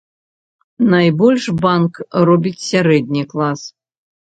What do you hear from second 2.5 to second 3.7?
сярэдні клас.